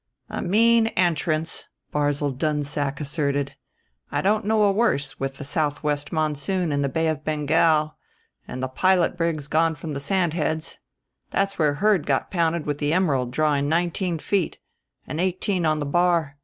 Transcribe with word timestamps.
"A 0.31 0.41
mean 0.41 0.87
entrance," 0.97 1.67
Barzil 1.91 2.31
Dunsack 2.31 2.99
asserted. 2.99 3.55
"I 4.11 4.23
don't 4.23 4.45
know 4.45 4.63
a 4.63 4.71
worse 4.71 5.19
with 5.19 5.37
the 5.37 5.43
southwest 5.43 6.11
monsoon 6.11 6.71
in 6.71 6.81
the 6.81 6.89
Bay 6.89 7.07
of 7.07 7.23
Bengal 7.23 7.99
and 8.47 8.63
the 8.63 8.67
pilot 8.67 9.15
brigs 9.15 9.45
gone 9.45 9.75
from 9.75 9.93
the 9.93 9.99
Sand 9.99 10.33
Heads. 10.33 10.79
That's 11.29 11.59
where 11.59 11.75
Heard 11.75 12.07
got 12.07 12.31
pounded 12.31 12.65
with 12.65 12.79
the 12.79 12.93
Emerald 12.93 13.29
drawing 13.29 13.69
nineteen 13.69 14.17
feet, 14.17 14.57
and 15.05 15.19
eighteen 15.21 15.67
on 15.67 15.79
the 15.79 15.85
bar. 15.85 16.39